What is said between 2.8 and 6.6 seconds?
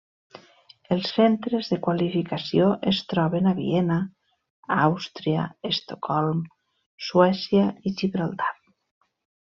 es troben a Viena, Àustria, Estocolm,